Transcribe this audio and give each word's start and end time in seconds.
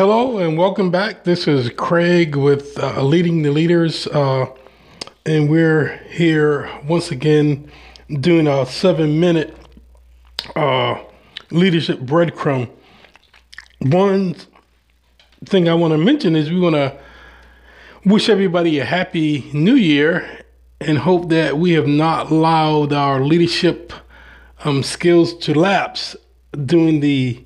Hello 0.00 0.38
and 0.38 0.56
welcome 0.56 0.90
back. 0.90 1.24
This 1.24 1.46
is 1.46 1.68
Craig 1.68 2.34
with 2.34 2.78
uh, 2.78 3.02
Leading 3.02 3.42
the 3.42 3.50
Leaders, 3.50 4.06
uh, 4.06 4.46
and 5.26 5.50
we're 5.50 5.98
here 6.08 6.70
once 6.86 7.10
again 7.10 7.70
doing 8.08 8.46
a 8.46 8.64
seven 8.64 9.20
minute 9.20 9.54
uh, 10.56 11.02
leadership 11.50 11.98
breadcrumb. 11.98 12.70
One 13.80 14.36
thing 15.44 15.68
I 15.68 15.74
want 15.74 15.92
to 15.92 15.98
mention 15.98 16.34
is 16.34 16.50
we 16.50 16.60
want 16.60 16.76
to 16.76 16.98
wish 18.06 18.30
everybody 18.30 18.78
a 18.78 18.86
happy 18.86 19.50
new 19.52 19.74
year 19.74 20.46
and 20.80 20.96
hope 20.96 21.28
that 21.28 21.58
we 21.58 21.72
have 21.72 21.86
not 21.86 22.30
allowed 22.30 22.94
our 22.94 23.20
leadership 23.20 23.92
um, 24.64 24.82
skills 24.82 25.34
to 25.40 25.52
lapse 25.52 26.16
during 26.64 27.00
the 27.00 27.44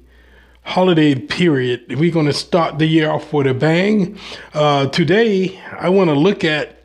holiday 0.65 1.15
period. 1.15 1.99
We're 1.99 2.13
going 2.13 2.27
to 2.27 2.33
start 2.33 2.79
the 2.79 2.87
year 2.87 3.11
off 3.11 3.33
with 3.33 3.47
a 3.47 3.55
bang. 3.55 4.19
Uh, 4.55 4.87
today, 4.89 5.61
I 5.79 5.91
want 5.91 6.09
to 6.09 6.15
look 6.15 6.43
at 6.43 6.83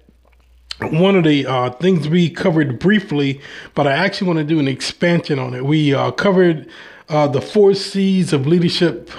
one 0.82 1.16
of 1.16 1.24
the 1.24 1.46
uh, 1.46 1.72
things 1.72 2.08
we 2.08 2.30
covered 2.30 2.78
briefly, 2.78 3.42
but 3.76 3.88
I 3.88 3.94
actually 3.94 4.28
want 4.28 4.40
to 4.40 4.46
do 4.46 4.60
an 4.60 4.68
expansion 4.68 5.40
on 5.40 5.54
it. 5.54 5.66
We 5.66 5.94
uh, 5.94 6.12
covered 6.12 6.70
uh, 7.08 7.28
the 7.28 7.42
four 7.42 7.74
C's 7.74 8.34
of 8.34 8.46
leadership 8.46 9.10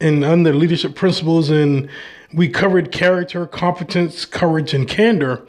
and 0.00 0.24
under 0.24 0.54
leadership 0.54 0.94
principles, 0.94 1.50
and 1.50 1.88
we 2.32 2.48
covered 2.48 2.92
character, 2.92 3.46
competence, 3.46 4.24
courage, 4.24 4.74
and 4.74 4.88
candor. 4.88 5.46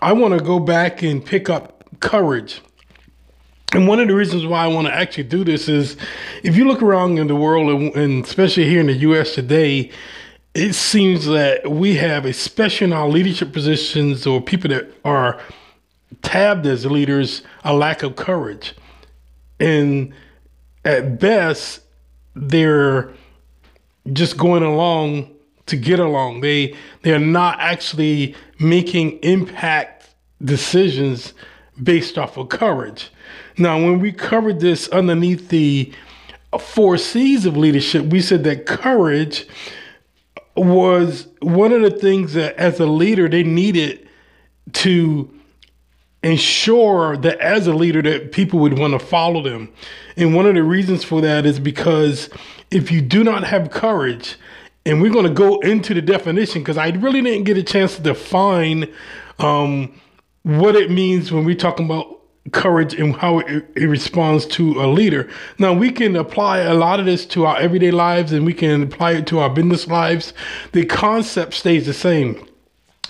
I 0.00 0.12
want 0.12 0.38
to 0.38 0.44
go 0.44 0.58
back 0.60 1.02
and 1.02 1.24
pick 1.24 1.50
up 1.50 1.84
courage. 2.00 2.60
And 3.74 3.86
one 3.86 4.00
of 4.00 4.08
the 4.08 4.14
reasons 4.14 4.46
why 4.46 4.64
I 4.64 4.66
want 4.66 4.86
to 4.86 4.94
actually 4.94 5.24
do 5.24 5.44
this 5.44 5.68
is 5.68 5.96
if 6.42 6.56
you 6.56 6.66
look 6.66 6.82
around 6.82 7.18
in 7.18 7.26
the 7.26 7.36
world, 7.36 7.94
and, 7.96 8.24
especially 8.24 8.64
here 8.64 8.80
in 8.80 8.86
the 8.86 8.94
US 8.94 9.34
today, 9.34 9.90
it 10.54 10.72
seems 10.72 11.26
that 11.26 11.70
we 11.70 11.96
have, 11.96 12.24
especially 12.24 12.86
in 12.86 12.92
our 12.92 13.08
leadership 13.08 13.52
positions 13.52 14.26
or 14.26 14.40
people 14.40 14.70
that 14.70 14.90
are 15.04 15.40
tabbed 16.22 16.66
as 16.66 16.86
leaders, 16.86 17.42
a 17.62 17.74
lack 17.74 18.02
of 18.02 18.16
courage. 18.16 18.74
And 19.60 20.14
at 20.84 21.20
best, 21.20 21.82
they're 22.34 23.12
just 24.12 24.38
going 24.38 24.62
along 24.62 25.34
to 25.66 25.76
get 25.76 25.98
along. 25.98 26.40
They 26.40 26.74
they're 27.02 27.18
not 27.18 27.60
actually 27.60 28.34
making 28.58 29.18
impact 29.18 30.08
decisions 30.42 31.34
based 31.82 32.16
off 32.16 32.36
of 32.36 32.48
courage. 32.48 33.10
Now, 33.58 33.76
when 33.76 33.98
we 33.98 34.12
covered 34.12 34.60
this 34.60 34.88
underneath 34.88 35.48
the 35.48 35.92
four 36.58 36.96
C's 36.96 37.44
of 37.44 37.56
leadership, 37.56 38.06
we 38.06 38.20
said 38.20 38.44
that 38.44 38.66
courage 38.66 39.46
was 40.56 41.28
one 41.40 41.72
of 41.72 41.82
the 41.82 41.90
things 41.90 42.34
that 42.34 42.56
as 42.56 42.80
a 42.80 42.86
leader 42.86 43.28
they 43.28 43.42
needed 43.42 44.08
to 44.72 45.32
ensure 46.22 47.16
that 47.16 47.38
as 47.38 47.66
a 47.66 47.72
leader 47.72 48.02
that 48.02 48.32
people 48.32 48.58
would 48.60 48.78
want 48.78 48.92
to 48.92 48.98
follow 48.98 49.42
them. 49.42 49.72
And 50.16 50.34
one 50.34 50.46
of 50.46 50.54
the 50.54 50.62
reasons 50.62 51.04
for 51.04 51.20
that 51.20 51.46
is 51.46 51.60
because 51.60 52.28
if 52.70 52.90
you 52.90 53.00
do 53.00 53.22
not 53.22 53.44
have 53.44 53.70
courage, 53.70 54.36
and 54.84 55.02
we're 55.02 55.12
going 55.12 55.26
to 55.26 55.32
go 55.32 55.60
into 55.60 55.94
the 55.94 56.02
definition 56.02 56.62
because 56.62 56.78
I 56.78 56.88
really 56.90 57.20
didn't 57.20 57.44
get 57.44 57.58
a 57.58 57.62
chance 57.62 57.96
to 57.96 58.02
define 58.02 58.92
um, 59.38 60.00
what 60.44 60.76
it 60.76 60.90
means 60.90 61.30
when 61.30 61.44
we're 61.44 61.54
talking 61.54 61.84
about 61.84 62.17
courage 62.52 62.94
and 62.94 63.16
how 63.16 63.40
it, 63.40 63.64
it, 63.76 63.86
responds 63.86 64.46
to 64.46 64.80
a 64.80 64.86
leader. 64.86 65.28
Now, 65.58 65.72
we 65.72 65.90
can 65.90 66.16
apply 66.16 66.60
a 66.60 66.74
lot 66.74 67.00
of 67.00 67.06
this 67.06 67.26
to 67.26 67.46
our 67.46 67.56
everyday 67.58 67.90
lives 67.90 68.32
and 68.32 68.46
we 68.46 68.54
can 68.54 68.82
apply 68.82 69.12
it 69.12 69.26
to 69.28 69.40
our 69.40 69.50
business 69.50 69.86
lives. 69.86 70.32
The 70.72 70.86
concept 70.86 71.54
stays 71.54 71.86
the 71.86 71.94
same. 71.94 72.47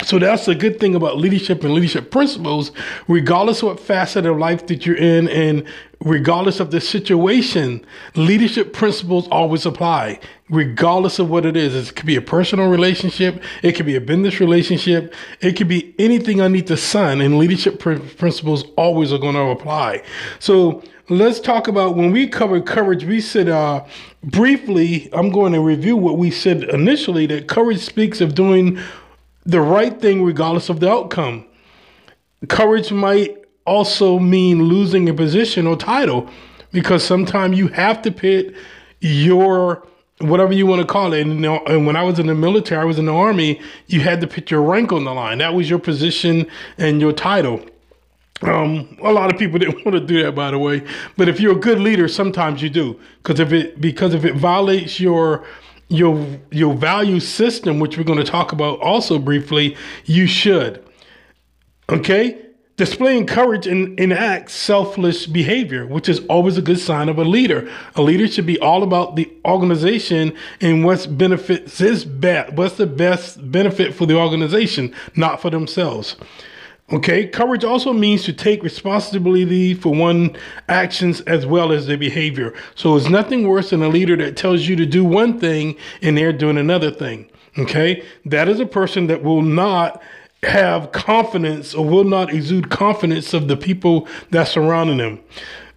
So 0.03 0.17
that's 0.17 0.47
a 0.47 0.55
good 0.55 0.79
thing 0.79 0.95
about 0.95 1.17
leadership 1.17 1.63
and 1.65 1.73
leadership 1.73 2.09
principles, 2.09 2.71
regardless 3.09 3.61
of 3.61 3.67
what 3.67 3.79
facet 3.81 4.25
of 4.25 4.37
life 4.37 4.65
that 4.67 4.85
you're 4.85 4.95
in 4.95 5.27
and 5.27 5.65
regardless 5.99 6.61
of 6.61 6.71
the 6.71 6.79
situation, 6.79 7.85
leadership 8.15 8.71
principles 8.71 9.27
always 9.27 9.65
apply, 9.65 10.19
regardless 10.49 11.19
of 11.19 11.29
what 11.29 11.45
it 11.45 11.57
is. 11.57 11.89
It 11.89 11.95
could 11.97 12.05
be 12.05 12.15
a 12.15 12.21
personal 12.21 12.69
relationship, 12.69 13.43
it 13.61 13.73
could 13.73 13.85
be 13.85 13.97
a 13.97 14.01
business 14.01 14.39
relationship, 14.39 15.13
it 15.41 15.57
could 15.57 15.67
be 15.67 15.93
anything 15.99 16.39
underneath 16.39 16.67
the 16.67 16.77
sun, 16.77 17.19
and 17.19 17.37
leadership 17.37 17.79
pr- 17.79 17.95
principles 17.95 18.63
always 18.77 19.11
are 19.11 19.17
going 19.17 19.35
to 19.35 19.49
apply. 19.49 20.03
So 20.39 20.81
let's 21.09 21.41
talk 21.41 21.67
about 21.67 21.97
when 21.97 22.11
we 22.11 22.25
covered 22.25 22.65
courage, 22.65 23.03
we 23.03 23.19
said 23.19 23.49
uh, 23.49 23.83
briefly, 24.23 25.09
I'm 25.11 25.29
going 25.29 25.51
to 25.51 25.59
review 25.59 25.97
what 25.97 26.17
we 26.17 26.31
said 26.31 26.63
initially 26.63 27.25
that 27.25 27.49
courage 27.49 27.81
speaks 27.81 28.21
of 28.21 28.33
doing 28.33 28.79
the 29.45 29.61
right 29.61 29.99
thing 29.99 30.23
regardless 30.23 30.69
of 30.69 30.79
the 30.79 30.89
outcome. 30.89 31.45
Courage 32.47 32.91
might 32.91 33.37
also 33.65 34.19
mean 34.19 34.63
losing 34.63 35.09
a 35.09 35.13
position 35.13 35.67
or 35.67 35.75
title 35.75 36.29
because 36.71 37.03
sometimes 37.03 37.57
you 37.57 37.67
have 37.67 38.01
to 38.01 38.11
pit 38.11 38.55
your 38.99 39.85
whatever 40.19 40.53
you 40.53 40.65
want 40.65 40.81
to 40.81 40.87
call 40.87 41.13
it. 41.13 41.25
And, 41.25 41.45
and, 41.45 41.85
when 41.85 41.95
I 41.95 42.03
was 42.03 42.19
in 42.19 42.27
the 42.27 42.35
military, 42.35 42.81
I 42.81 42.85
was 42.85 42.99
in 42.99 43.05
the 43.05 43.13
army, 43.13 43.61
you 43.87 44.01
had 44.01 44.21
to 44.21 44.27
put 44.27 44.51
your 44.51 44.61
rank 44.61 44.91
on 44.91 45.05
the 45.05 45.13
line. 45.13 45.37
That 45.37 45.53
was 45.53 45.69
your 45.69 45.79
position 45.79 46.45
and 46.77 46.99
your 46.99 47.13
title. 47.13 47.61
Um, 48.41 48.97
a 49.03 49.11
lot 49.11 49.33
of 49.33 49.39
people 49.39 49.59
didn't 49.59 49.85
want 49.85 49.93
to 49.93 49.99
do 49.99 50.21
that, 50.23 50.33
by 50.33 50.51
the 50.51 50.59
way. 50.59 50.83
But 51.17 51.29
if 51.29 51.39
you're 51.39 51.57
a 51.57 51.59
good 51.59 51.79
leader, 51.79 52.07
sometimes 52.07 52.61
you 52.61 52.69
do, 52.69 52.99
because 53.23 53.39
if 53.39 53.51
it 53.53 53.79
because 53.79 54.13
if 54.13 54.25
it 54.25 54.35
violates 54.35 54.99
your 54.99 55.45
your 55.89 56.39
your 56.51 56.73
value 56.73 57.19
system, 57.19 57.79
which 57.79 57.97
we're 57.97 58.03
going 58.03 58.19
to 58.19 58.31
talk 58.31 58.51
about 58.51 58.79
also 58.79 59.19
briefly, 59.19 59.75
you 60.05 60.27
should. 60.27 60.83
Okay? 61.89 62.45
Displaying 62.77 63.25
courage 63.25 63.67
and 63.67 63.99
enact 63.99 64.51
selfless 64.51 65.25
behavior, 65.25 65.85
which 65.85 66.07
is 66.07 66.21
always 66.27 66.57
a 66.57 66.61
good 66.61 66.79
sign 66.79 67.09
of 67.09 67.17
a 67.17 67.25
leader. 67.25 67.69
A 67.95 68.01
leader 68.01 68.25
should 68.25 68.45
be 68.45 68.57
all 68.59 68.83
about 68.83 69.17
the 69.17 69.29
organization 69.43 70.33
and 70.61 70.85
what's 70.85 71.05
benefits 71.05 71.79
his 71.79 72.05
best, 72.05 72.53
what's 72.53 72.77
the 72.77 72.87
best 72.87 73.51
benefit 73.51 73.93
for 73.93 74.05
the 74.05 74.15
organization, 74.15 74.95
not 75.15 75.41
for 75.41 75.49
themselves. 75.49 76.15
Okay, 76.91 77.27
courage 77.27 77.63
also 77.63 77.93
means 77.93 78.23
to 78.23 78.33
take 78.33 78.63
responsibility 78.63 79.75
for 79.75 79.93
one 79.93 80.35
actions 80.69 81.21
as 81.21 81.45
well 81.45 81.71
as 81.71 81.85
their 81.85 81.97
behavior. 81.97 82.53
So 82.73 82.95
it's 82.95 83.09
nothing 83.09 83.47
worse 83.47 83.69
than 83.69 83.83
a 83.83 83.89
leader 83.89 84.17
that 84.17 84.35
tells 84.35 84.67
you 84.67 84.75
to 84.75 84.87
do 84.87 85.05
one 85.05 85.39
thing 85.39 85.75
and 86.01 86.17
they're 86.17 86.33
doing 86.33 86.57
another 86.57 86.89
thing. 86.89 87.29
Okay, 87.59 88.03
that 88.25 88.49
is 88.49 88.59
a 88.59 88.65
person 88.65 89.07
that 89.07 89.21
will 89.21 89.43
not 89.43 90.01
have 90.43 90.91
confidence 90.91 91.75
or 91.75 91.85
will 91.85 92.05
not 92.05 92.33
exude 92.33 92.69
confidence 92.69 93.33
of 93.33 93.47
the 93.47 93.57
people 93.57 94.07
that 94.31 94.47
surrounding 94.47 94.97
them. 94.97 95.19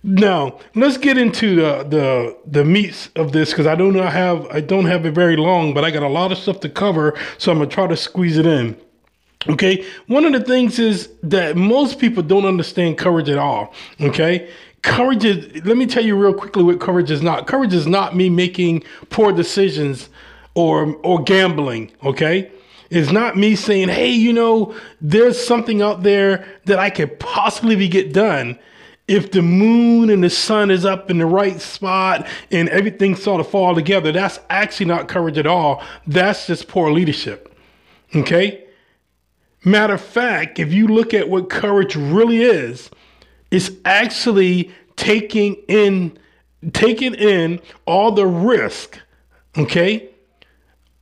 Now 0.04 0.58
let's 0.74 0.96
get 0.96 1.18
into 1.18 1.56
the 1.56 1.84
the 1.84 2.36
the 2.46 2.64
meats 2.64 3.10
of 3.16 3.32
this 3.32 3.50
because 3.50 3.66
I 3.66 3.74
don't 3.74 3.94
have 3.94 4.46
I 4.46 4.60
don't 4.60 4.86
have 4.86 5.04
it 5.06 5.12
very 5.12 5.36
long, 5.36 5.74
but 5.74 5.84
I 5.84 5.90
got 5.90 6.02
a 6.02 6.08
lot 6.08 6.32
of 6.32 6.38
stuff 6.38 6.60
to 6.60 6.68
cover, 6.68 7.18
so 7.38 7.52
I'm 7.52 7.58
gonna 7.58 7.70
try 7.70 7.86
to 7.86 7.96
squeeze 7.96 8.38
it 8.38 8.46
in. 8.46 8.76
Okay. 9.48 9.84
One 10.06 10.24
of 10.24 10.32
the 10.32 10.40
things 10.40 10.78
is 10.78 11.10
that 11.22 11.56
most 11.56 11.98
people 11.98 12.22
don't 12.22 12.44
understand 12.44 12.98
courage 12.98 13.28
at 13.28 13.38
all. 13.38 13.74
Okay. 14.00 14.48
Courage 14.82 15.24
is, 15.24 15.64
let 15.64 15.76
me 15.76 15.86
tell 15.86 16.04
you 16.04 16.16
real 16.16 16.34
quickly 16.34 16.62
what 16.62 16.80
courage 16.80 17.10
is 17.10 17.22
not. 17.22 17.46
Courage 17.46 17.72
is 17.72 17.86
not 17.86 18.16
me 18.16 18.28
making 18.28 18.82
poor 19.10 19.32
decisions 19.32 20.08
or, 20.54 20.96
or 21.02 21.22
gambling. 21.22 21.92
Okay. 22.04 22.50
It's 22.90 23.10
not 23.10 23.36
me 23.36 23.56
saying, 23.56 23.88
hey, 23.88 24.10
you 24.10 24.32
know, 24.32 24.74
there's 25.00 25.42
something 25.42 25.80
out 25.80 26.02
there 26.02 26.46
that 26.66 26.78
I 26.78 26.90
could 26.90 27.18
possibly 27.18 27.88
get 27.88 28.12
done 28.12 28.58
if 29.08 29.30
the 29.30 29.42
moon 29.42 30.10
and 30.10 30.22
the 30.22 30.30
sun 30.30 30.70
is 30.70 30.84
up 30.84 31.10
in 31.10 31.18
the 31.18 31.26
right 31.26 31.60
spot 31.60 32.26
and 32.50 32.68
everything 32.68 33.16
sort 33.16 33.40
of 33.40 33.48
fall 33.48 33.74
together. 33.74 34.12
That's 34.12 34.38
actually 34.50 34.86
not 34.86 35.08
courage 35.08 35.38
at 35.38 35.46
all. 35.46 35.82
That's 36.06 36.46
just 36.46 36.68
poor 36.68 36.90
leadership. 36.90 37.54
Okay. 38.14 38.61
Matter 39.64 39.94
of 39.94 40.00
fact, 40.00 40.58
if 40.58 40.72
you 40.72 40.88
look 40.88 41.14
at 41.14 41.28
what 41.28 41.48
courage 41.48 41.94
really 41.94 42.42
is, 42.42 42.90
it's 43.50 43.70
actually 43.84 44.72
taking 44.96 45.54
in 45.68 46.18
taking 46.72 47.14
in 47.14 47.60
all 47.86 48.12
the 48.12 48.26
risk, 48.26 48.98
okay? 49.58 50.08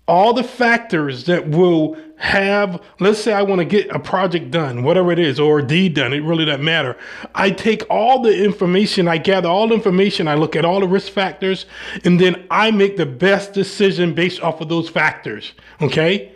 All 0.08 0.32
the 0.32 0.42
factors 0.42 1.24
that 1.24 1.48
will 1.48 1.96
have, 2.16 2.82
let's 2.98 3.20
say 3.20 3.32
I 3.32 3.42
want 3.42 3.60
to 3.60 3.64
get 3.64 3.90
a 3.90 3.98
project 3.98 4.50
done, 4.50 4.82
whatever 4.82 5.12
it 5.12 5.18
is, 5.18 5.38
or 5.38 5.58
a 5.58 5.66
deed 5.66 5.94
done, 5.94 6.12
it 6.12 6.20
really 6.20 6.44
doesn't 6.44 6.64
matter. 6.64 6.96
I 7.34 7.50
take 7.50 7.82
all 7.90 8.22
the 8.22 8.44
information, 8.44 9.06
I 9.06 9.18
gather 9.18 9.48
all 9.48 9.68
the 9.68 9.74
information, 9.74 10.28
I 10.28 10.34
look 10.34 10.56
at 10.56 10.64
all 10.64 10.80
the 10.80 10.88
risk 10.88 11.12
factors, 11.12 11.66
and 12.04 12.18
then 12.18 12.46
I 12.50 12.70
make 12.70 12.96
the 12.96 13.06
best 13.06 13.52
decision 13.52 14.14
based 14.14 14.40
off 14.40 14.60
of 14.60 14.68
those 14.68 14.88
factors, 14.88 15.52
okay? 15.80 16.32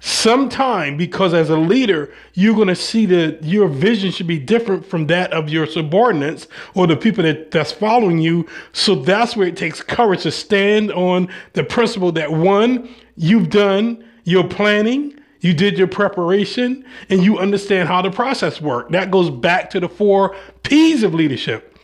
Sometime 0.00 0.96
because 0.96 1.32
as 1.32 1.50
a 1.50 1.56
leader 1.56 2.12
you're 2.34 2.54
going 2.54 2.68
to 2.68 2.76
see 2.76 3.06
that 3.06 3.42
your 3.42 3.68
vision 3.68 4.10
should 4.10 4.26
be 4.26 4.38
different 4.38 4.84
from 4.84 5.06
that 5.06 5.32
of 5.32 5.48
your 5.48 5.66
subordinates 5.66 6.46
or 6.74 6.86
the 6.86 6.96
people 6.96 7.22
that 7.24 7.50
that's 7.50 7.72
following 7.72 8.18
you. 8.18 8.46
So 8.72 8.94
that's 8.96 9.36
where 9.36 9.48
it 9.48 9.56
takes 9.56 9.82
courage 9.82 10.22
to 10.22 10.30
stand 10.30 10.92
on 10.92 11.28
the 11.54 11.64
principle 11.64 12.12
that 12.12 12.32
one 12.32 12.88
you've 13.16 13.50
done 13.50 14.04
your 14.24 14.46
planning 14.46 15.18
you 15.44 15.52
did 15.52 15.76
your 15.76 15.86
preparation 15.86 16.86
and 17.10 17.22
you 17.22 17.38
understand 17.38 17.86
how 17.86 18.00
the 18.00 18.10
process 18.10 18.62
works 18.62 18.90
that 18.92 19.10
goes 19.10 19.28
back 19.28 19.68
to 19.70 19.78
the 19.78 19.88
four 19.90 20.34
p's 20.62 21.02
of 21.02 21.12
leadership. 21.12 21.78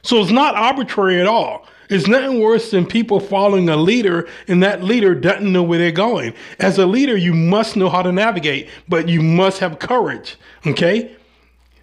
So 0.00 0.16
it's 0.22 0.30
not 0.30 0.54
arbitrary 0.54 1.20
at 1.20 1.26
all 1.26 1.66
it's 1.94 2.08
nothing 2.08 2.40
worse 2.40 2.72
than 2.72 2.86
people 2.86 3.20
following 3.20 3.68
a 3.68 3.76
leader 3.76 4.28
and 4.48 4.62
that 4.64 4.82
leader 4.82 5.14
doesn't 5.14 5.50
know 5.50 5.62
where 5.62 5.78
they're 5.78 5.92
going. 5.92 6.34
As 6.58 6.76
a 6.78 6.86
leader, 6.86 7.16
you 7.16 7.32
must 7.32 7.76
know 7.76 7.88
how 7.88 8.02
to 8.02 8.10
navigate, 8.10 8.68
but 8.88 9.08
you 9.08 9.22
must 9.22 9.60
have 9.60 9.78
courage. 9.78 10.36
Okay? 10.66 11.16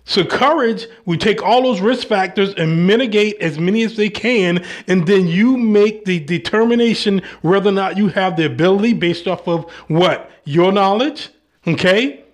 So, 0.04 0.26
courage, 0.26 0.88
we 1.06 1.18
take 1.18 1.42
all 1.42 1.62
those 1.64 1.80
risk 1.80 2.08
factors 2.08 2.54
and 2.56 2.86
mitigate 2.86 3.40
as 3.40 3.58
many 3.58 3.84
as 3.84 3.96
they 3.96 4.10
can, 4.10 4.66
and 4.88 5.08
then 5.08 5.28
you 5.28 5.56
make 5.56 6.04
the 6.04 6.20
determination 6.20 7.22
whether 7.42 7.70
or 7.70 7.74
not 7.74 7.98
you 7.98 8.10
have 8.10 8.36
the 8.36 8.46
ability 8.46 8.94
based 8.94 9.28
off 9.28 9.48
of 9.48 9.72
what? 9.88 10.30
Your 10.44 10.74
knowledge, 10.74 11.30
okay? 11.66 12.26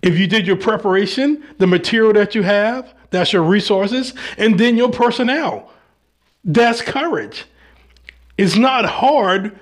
If 0.00 0.18
you 0.18 0.26
did 0.26 0.46
your 0.46 0.56
preparation, 0.56 1.44
the 1.58 1.66
material 1.66 2.14
that 2.14 2.34
you 2.34 2.44
have, 2.44 2.94
that's 3.10 3.32
your 3.32 3.42
resources, 3.42 4.14
and 4.38 4.58
then 4.58 4.76
your 4.76 4.90
personnel. 4.90 5.70
That's 6.48 6.80
courage. 6.80 7.44
It's 8.38 8.56
not 8.56 8.86
hard, 8.86 9.56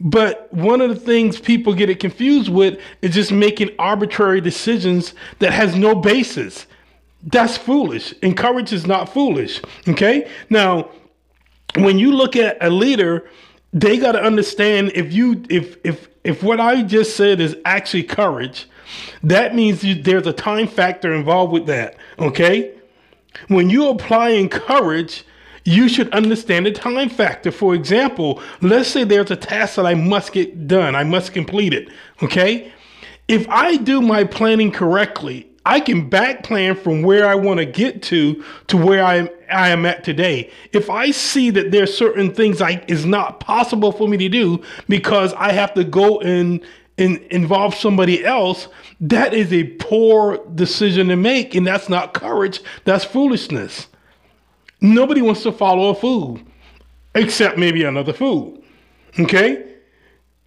but 0.00 0.52
one 0.54 0.80
of 0.80 0.88
the 0.88 1.00
things 1.00 1.40
people 1.40 1.74
get 1.74 1.90
it 1.90 1.98
confused 1.98 2.48
with 2.48 2.80
is 3.02 3.12
just 3.12 3.32
making 3.32 3.70
arbitrary 3.78 4.40
decisions 4.40 5.14
that 5.40 5.52
has 5.52 5.74
no 5.74 5.96
basis. 5.96 6.66
That's 7.24 7.56
foolish. 7.56 8.14
And 8.22 8.36
courage 8.36 8.72
is 8.72 8.86
not 8.86 9.12
foolish. 9.12 9.60
Okay? 9.88 10.30
Now, 10.48 10.90
when 11.74 11.98
you 11.98 12.12
look 12.12 12.36
at 12.36 12.56
a 12.62 12.70
leader, 12.70 13.28
they 13.72 13.98
got 13.98 14.12
to 14.12 14.22
understand 14.22 14.92
if 14.94 15.12
you 15.12 15.44
if 15.50 15.76
if 15.84 16.08
if 16.22 16.42
what 16.42 16.60
I 16.60 16.82
just 16.82 17.16
said 17.16 17.40
is 17.40 17.56
actually 17.64 18.04
courage, 18.04 18.68
that 19.24 19.56
means 19.56 19.82
you, 19.82 20.00
there's 20.00 20.26
a 20.26 20.32
time 20.32 20.68
factor 20.68 21.12
involved 21.12 21.52
with 21.52 21.66
that. 21.66 21.96
Okay? 22.20 22.74
When 23.48 23.68
you're 23.70 23.92
applying 23.92 24.48
courage, 24.48 25.24
you 25.68 25.88
should 25.88 26.10
understand 26.14 26.66
the 26.66 26.72
time 26.72 27.10
factor. 27.10 27.52
For 27.52 27.74
example, 27.74 28.40
let's 28.62 28.88
say 28.88 29.04
there's 29.04 29.30
a 29.30 29.36
task 29.36 29.76
that 29.76 29.86
I 29.86 29.94
must 29.94 30.32
get 30.32 30.66
done, 30.66 30.96
I 30.96 31.04
must 31.04 31.32
complete 31.32 31.74
it. 31.74 31.88
Okay. 32.22 32.72
If 33.28 33.46
I 33.50 33.76
do 33.76 34.00
my 34.00 34.24
planning 34.24 34.72
correctly, 34.72 35.46
I 35.66 35.80
can 35.80 36.08
back 36.08 36.44
plan 36.44 36.74
from 36.76 37.02
where 37.02 37.28
I 37.28 37.34
want 37.34 37.58
to 37.58 37.66
get 37.66 38.02
to 38.04 38.42
to 38.68 38.76
where 38.78 39.04
I 39.04 39.16
am, 39.16 39.28
I 39.50 39.68
am 39.68 39.84
at 39.84 40.02
today. 40.02 40.50
If 40.72 40.88
I 40.88 41.10
see 41.10 41.50
that 41.50 41.70
there's 41.70 41.94
certain 41.94 42.34
things 42.34 42.62
I 42.62 42.82
is 42.88 43.04
not 43.04 43.40
possible 43.40 43.92
for 43.92 44.08
me 44.08 44.16
to 44.16 44.28
do 44.30 44.62
because 44.88 45.34
I 45.34 45.52
have 45.52 45.74
to 45.74 45.84
go 45.84 46.20
and, 46.20 46.64
and 46.96 47.18
involve 47.30 47.74
somebody 47.74 48.24
else, 48.24 48.68
that 49.00 49.34
is 49.34 49.52
a 49.52 49.64
poor 49.64 50.38
decision 50.54 51.08
to 51.08 51.16
make, 51.16 51.54
and 51.54 51.66
that's 51.66 51.90
not 51.90 52.14
courage. 52.14 52.62
That's 52.86 53.04
foolishness. 53.04 53.88
Nobody 54.80 55.22
wants 55.22 55.42
to 55.42 55.52
follow 55.52 55.90
a 55.90 55.94
fool, 55.94 56.40
except 57.14 57.58
maybe 57.58 57.84
another 57.84 58.12
fool. 58.12 58.62
Okay? 59.18 59.64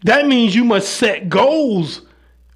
That 0.03 0.27
means 0.27 0.55
you 0.55 0.63
must 0.63 0.95
set 0.97 1.29
goals 1.29 2.01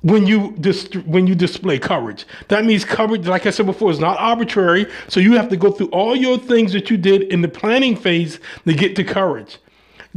when 0.01 0.27
you 0.27 0.55
dis- 0.59 0.87
when 1.05 1.27
you 1.27 1.35
display 1.35 1.79
courage. 1.79 2.25
That 2.47 2.63
means 2.63 2.85
courage, 2.85 3.27
like 3.27 3.45
I 3.45 3.49
said 3.49 3.65
before, 3.65 3.91
is 3.91 3.99
not 3.99 4.17
arbitrary. 4.19 4.85
So 5.07 5.19
you 5.19 5.33
have 5.33 5.49
to 5.49 5.57
go 5.57 5.71
through 5.71 5.87
all 5.87 6.15
your 6.15 6.37
things 6.37 6.73
that 6.73 6.89
you 6.89 6.97
did 6.97 7.23
in 7.23 7.41
the 7.41 7.47
planning 7.47 7.95
phase 7.95 8.39
to 8.65 8.73
get 8.73 8.95
to 8.97 9.03
courage. 9.03 9.57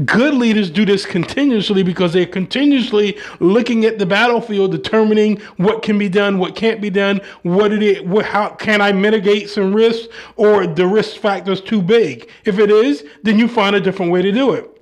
Good 0.04 0.34
leaders 0.34 0.70
do 0.70 0.84
this 0.84 1.04
continuously 1.04 1.82
because 1.82 2.12
they're 2.12 2.24
continuously 2.24 3.18
looking 3.40 3.84
at 3.84 3.98
the 3.98 4.06
battlefield, 4.06 4.70
determining 4.70 5.40
what 5.56 5.82
can 5.82 5.98
be 5.98 6.08
done, 6.08 6.38
what 6.38 6.54
can't 6.54 6.80
be 6.80 6.88
done, 6.88 7.20
what 7.42 7.72
it 7.72 7.82
is, 7.82 8.02
what, 8.02 8.24
how 8.24 8.50
can 8.50 8.80
I 8.80 8.92
mitigate 8.92 9.50
some 9.50 9.74
risks, 9.74 10.06
or 10.36 10.68
the 10.68 10.86
risk 10.86 11.16
factor 11.16 11.50
is 11.50 11.60
too 11.60 11.82
big. 11.82 12.30
If 12.44 12.60
it 12.60 12.70
is, 12.70 13.04
then 13.24 13.40
you 13.40 13.48
find 13.48 13.74
a 13.74 13.80
different 13.80 14.12
way 14.12 14.22
to 14.22 14.30
do 14.30 14.52
it. 14.52 14.77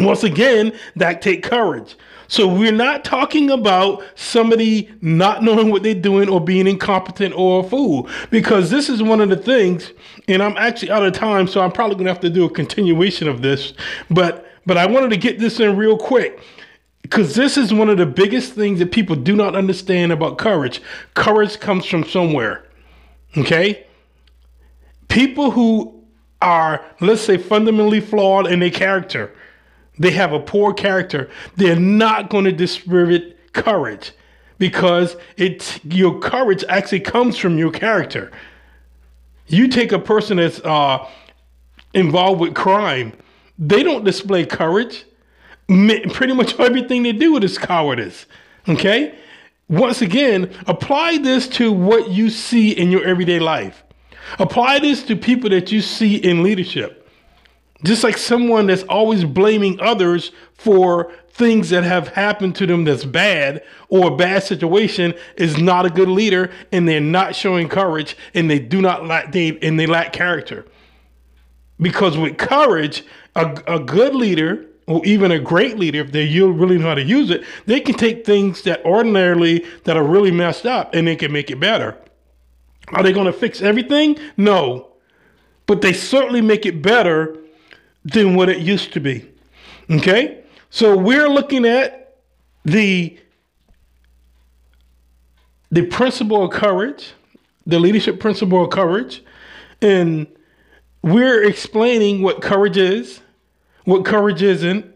Once 0.00 0.24
again, 0.24 0.72
that 0.96 1.22
take 1.22 1.42
courage. 1.42 1.96
So 2.26 2.48
we're 2.48 2.72
not 2.72 3.04
talking 3.04 3.50
about 3.50 4.02
somebody 4.16 4.90
not 5.00 5.42
knowing 5.42 5.70
what 5.70 5.82
they're 5.82 5.94
doing 5.94 6.28
or 6.28 6.40
being 6.40 6.66
incompetent 6.66 7.34
or 7.36 7.64
a 7.64 7.68
fool, 7.68 8.08
because 8.30 8.70
this 8.70 8.88
is 8.88 9.02
one 9.02 9.20
of 9.20 9.28
the 9.28 9.36
things. 9.36 9.92
And 10.26 10.42
I'm 10.42 10.56
actually 10.56 10.90
out 10.90 11.04
of 11.04 11.12
time, 11.12 11.46
so 11.46 11.60
I'm 11.60 11.70
probably 11.70 11.94
going 11.96 12.06
to 12.06 12.12
have 12.12 12.20
to 12.22 12.30
do 12.30 12.44
a 12.44 12.50
continuation 12.50 13.28
of 13.28 13.42
this. 13.42 13.74
But 14.10 14.46
but 14.66 14.78
I 14.78 14.86
wanted 14.86 15.10
to 15.10 15.16
get 15.16 15.38
this 15.38 15.60
in 15.60 15.76
real 15.76 15.98
quick 15.98 16.40
because 17.02 17.34
this 17.34 17.58
is 17.58 17.72
one 17.72 17.90
of 17.90 17.98
the 17.98 18.06
biggest 18.06 18.54
things 18.54 18.78
that 18.78 18.90
people 18.90 19.14
do 19.14 19.36
not 19.36 19.54
understand 19.54 20.10
about 20.10 20.38
courage. 20.38 20.80
Courage 21.12 21.60
comes 21.60 21.84
from 21.84 22.02
somewhere. 22.04 22.64
Okay, 23.36 23.86
people 25.08 25.50
who 25.50 26.02
are 26.40 26.84
let's 27.00 27.20
say 27.20 27.36
fundamentally 27.36 28.00
flawed 28.00 28.46
in 28.46 28.60
their 28.60 28.70
character 28.70 29.32
they 29.98 30.10
have 30.12 30.32
a 30.32 30.40
poor 30.40 30.72
character, 30.72 31.30
they're 31.56 31.78
not 31.78 32.30
going 32.30 32.44
to 32.44 32.52
distribute 32.52 33.36
courage 33.52 34.12
because 34.58 35.16
it's 35.36 35.82
your 35.84 36.18
courage 36.18 36.64
actually 36.68 37.00
comes 37.00 37.36
from 37.36 37.58
your 37.58 37.70
character. 37.70 38.30
You 39.46 39.68
take 39.68 39.92
a 39.92 39.98
person 39.98 40.38
that's 40.38 40.60
uh, 40.60 41.06
involved 41.92 42.40
with 42.40 42.54
crime, 42.54 43.12
they 43.58 43.82
don't 43.82 44.04
display 44.04 44.46
courage. 44.46 45.04
Pretty 45.66 46.34
much 46.34 46.58
everything 46.60 47.04
they 47.04 47.12
do 47.12 47.36
is 47.38 47.56
cowardice. 47.56 48.26
Okay? 48.68 49.14
Once 49.68 50.02
again, 50.02 50.52
apply 50.66 51.18
this 51.18 51.48
to 51.48 51.72
what 51.72 52.10
you 52.10 52.28
see 52.28 52.70
in 52.70 52.90
your 52.90 53.04
everyday 53.04 53.38
life. 53.38 53.82
Apply 54.38 54.78
this 54.78 55.02
to 55.04 55.16
people 55.16 55.50
that 55.50 55.72
you 55.72 55.80
see 55.80 56.16
in 56.16 56.42
leadership. 56.42 57.03
Just 57.84 58.02
like 58.02 58.16
someone 58.16 58.66
that's 58.66 58.82
always 58.84 59.24
blaming 59.24 59.78
others 59.80 60.32
for 60.54 61.12
things 61.28 61.70
that 61.70 61.84
have 61.84 62.08
happened 62.08 62.56
to 62.56 62.66
them 62.66 62.84
that's 62.84 63.04
bad 63.04 63.62
or 63.88 64.12
a 64.12 64.16
bad 64.16 64.42
situation 64.42 65.12
is 65.36 65.58
not 65.58 65.84
a 65.84 65.90
good 65.90 66.08
leader 66.08 66.50
and 66.72 66.88
they're 66.88 67.00
not 67.00 67.36
showing 67.36 67.68
courage 67.68 68.16
and 68.32 68.48
they 68.48 68.58
do 68.58 68.80
not 68.80 69.04
lack 69.04 69.32
they 69.32 69.58
and 69.58 69.78
they 69.78 69.86
lack 69.86 70.12
character. 70.12 70.64
Because 71.78 72.16
with 72.16 72.38
courage, 72.38 73.04
a, 73.34 73.62
a 73.66 73.80
good 73.80 74.14
leader 74.14 74.64
or 74.86 75.04
even 75.04 75.30
a 75.30 75.38
great 75.38 75.76
leader, 75.76 76.00
if 76.00 76.12
they 76.12 76.40
really 76.40 76.78
know 76.78 76.88
how 76.88 76.94
to 76.94 77.02
use 77.02 77.30
it, 77.30 77.44
they 77.66 77.80
can 77.80 77.96
take 77.96 78.24
things 78.24 78.62
that 78.62 78.82
ordinarily 78.84 79.64
that 79.84 79.96
are 79.96 80.04
really 80.04 80.30
messed 80.30 80.64
up 80.64 80.94
and 80.94 81.06
they 81.06 81.16
can 81.16 81.32
make 81.32 81.50
it 81.50 81.60
better. 81.60 81.98
Are 82.88 83.02
they 83.02 83.12
going 83.12 83.26
to 83.26 83.32
fix 83.32 83.60
everything? 83.60 84.16
No. 84.36 84.92
But 85.66 85.82
they 85.82 85.92
certainly 85.92 86.40
make 86.40 86.64
it 86.64 86.80
better 86.80 87.43
than 88.04 88.34
what 88.34 88.48
it 88.48 88.58
used 88.58 88.92
to 88.92 89.00
be. 89.00 89.28
Okay? 89.90 90.42
So 90.70 90.96
we're 90.96 91.28
looking 91.28 91.64
at 91.64 92.16
the 92.64 93.18
the 95.70 95.86
principle 95.86 96.44
of 96.44 96.52
courage, 96.52 97.14
the 97.66 97.80
leadership 97.80 98.20
principle 98.20 98.62
of 98.62 98.70
courage, 98.70 99.24
and 99.82 100.26
we're 101.02 101.42
explaining 101.42 102.22
what 102.22 102.40
courage 102.40 102.76
is, 102.76 103.20
what 103.84 104.04
courage 104.04 104.40
isn't, 104.40 104.86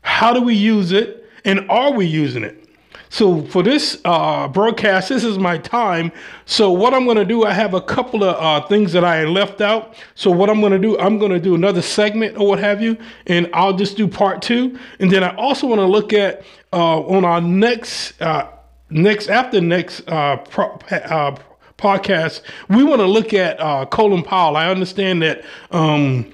how 0.00 0.32
do 0.32 0.42
we 0.42 0.54
use 0.54 0.90
it, 0.90 1.24
and 1.44 1.70
are 1.70 1.92
we 1.92 2.04
using 2.04 2.42
it? 2.42 2.67
So 3.10 3.42
for 3.42 3.62
this 3.62 4.00
uh, 4.04 4.48
broadcast, 4.48 5.08
this 5.08 5.24
is 5.24 5.38
my 5.38 5.58
time. 5.58 6.12
So 6.44 6.70
what 6.70 6.92
I'm 6.94 7.04
going 7.04 7.16
to 7.16 7.24
do, 7.24 7.44
I 7.44 7.52
have 7.52 7.74
a 7.74 7.80
couple 7.80 8.22
of 8.22 8.36
uh, 8.36 8.66
things 8.66 8.92
that 8.92 9.04
I 9.04 9.24
left 9.24 9.60
out. 9.60 9.94
So 10.14 10.30
what 10.30 10.50
I'm 10.50 10.60
going 10.60 10.72
to 10.72 10.78
do, 10.78 10.98
I'm 10.98 11.18
going 11.18 11.32
to 11.32 11.40
do 11.40 11.54
another 11.54 11.82
segment 11.82 12.36
or 12.36 12.48
what 12.48 12.58
have 12.58 12.82
you, 12.82 12.96
and 13.26 13.48
I'll 13.52 13.72
just 13.72 13.96
do 13.96 14.06
part 14.06 14.42
two. 14.42 14.78
And 15.00 15.10
then 15.10 15.24
I 15.24 15.34
also 15.36 15.66
want 15.66 15.80
to 15.80 15.86
look 15.86 16.12
at 16.12 16.44
uh, 16.72 17.00
on 17.00 17.24
our 17.24 17.40
next 17.40 18.20
uh, 18.20 18.48
next 18.90 19.28
after 19.28 19.60
next 19.60 20.06
uh, 20.08 20.36
pro- 20.36 20.78
uh, 20.90 21.36
podcast, 21.78 22.42
we 22.68 22.82
want 22.82 23.00
to 23.00 23.06
look 23.06 23.32
at 23.32 23.58
Colin 23.90 24.22
Powell. 24.22 24.56
I 24.56 24.68
understand 24.68 25.22
that 25.22 25.44
um, 25.70 26.32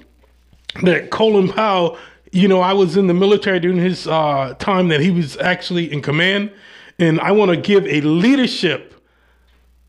that 0.83 1.09
Colin 1.09 1.47
Powell 1.47 1.97
you 2.35 2.49
know, 2.49 2.59
I 2.59 2.73
was 2.73 2.97
in 2.97 3.07
the 3.07 3.13
military 3.13 3.61
during 3.61 3.77
his 3.77 4.07
uh, 4.07 4.55
time 4.59 4.89
that 4.89 4.99
he 4.99 5.09
was 5.09 5.37
actually 5.37 5.89
in 5.89 6.01
command, 6.01 6.51
and 6.99 7.17
I 7.21 7.31
want 7.31 7.51
to 7.51 7.57
give 7.57 7.87
a 7.87 8.01
leadership 8.01 8.93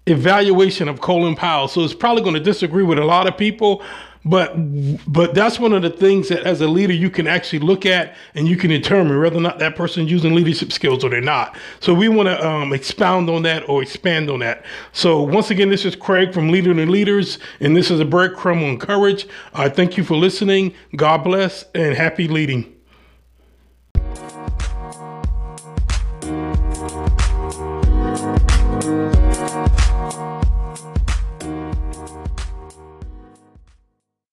evaluation 0.07 0.89
of 0.89 1.01
Colin 1.01 1.35
Powell. 1.35 1.67
So 1.67 1.83
it's 1.83 1.93
probably 1.93 2.23
going 2.23 2.35
to 2.35 2.41
disagree 2.41 2.85
with 2.85 3.01
a 3.01 3.05
lot 3.05 3.27
of 3.27 3.37
people, 3.37 3.83
but 4.27 4.55
but 5.07 5.35
that's 5.35 5.59
one 5.61 5.73
of 5.73 5.83
the 5.83 5.91
things 5.91 6.29
that 6.29 6.41
as 6.41 6.61
a 6.61 6.67
leader 6.67 6.93
you 6.93 7.09
can 7.09 7.29
actually 7.29 7.61
look 7.61 7.87
at 7.87 8.17
and 8.35 8.49
you 8.49 8.57
can 8.57 8.71
determine 8.71 9.19
whether 9.21 9.37
or 9.37 9.41
not 9.41 9.61
that 9.61 9.77
person's 9.77 10.11
using 10.11 10.35
leadership 10.35 10.73
skills 10.73 11.05
or 11.05 11.11
they're 11.11 11.21
not. 11.21 11.57
So 11.81 11.95
we 11.95 12.09
want 12.09 12.29
to 12.29 12.47
um, 12.47 12.73
expound 12.73 13.31
on 13.31 13.43
that 13.43 13.69
or 13.69 13.83
expand 13.83 14.29
on 14.29 14.41
that. 14.41 14.65
So 14.93 15.23
once 15.23 15.51
again, 15.51 15.71
this 15.71 15.85
is 15.85 15.95
Craig 15.95 16.35
from 16.35 16.51
Leading 16.51 16.77
the 16.77 16.87
Leaders, 16.87 17.39
and 17.61 17.77
this 17.77 17.91
is 17.91 18.01
a 18.01 18.05
breadcrumb 18.05 18.69
on 18.69 18.79
courage. 18.79 19.27
I 19.55 19.67
uh, 19.67 19.71
thank 19.71 19.97
you 19.97 20.03
for 20.03 20.17
listening. 20.17 20.75
God 20.97 21.19
bless 21.19 21.65
and 21.75 21.95
happy 21.95 22.27
leading. 22.27 22.76